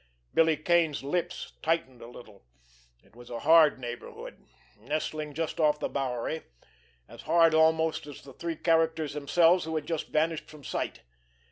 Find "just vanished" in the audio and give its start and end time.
9.85-10.49